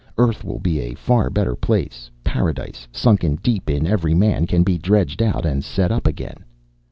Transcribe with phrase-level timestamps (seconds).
[0.17, 2.09] Earth will be a far better place.
[2.23, 6.43] Paradise, sunken deep in every man, can be dredged out and set up again."